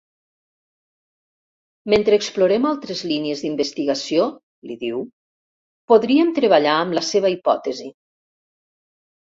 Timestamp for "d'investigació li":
3.45-4.79